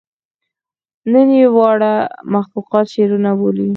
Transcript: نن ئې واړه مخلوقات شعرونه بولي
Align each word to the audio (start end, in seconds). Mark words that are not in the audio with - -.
نن 1.11 1.29
ئې 1.37 1.45
واړه 1.57 1.93
مخلوقات 2.33 2.85
شعرونه 2.93 3.31
بولي 3.39 3.69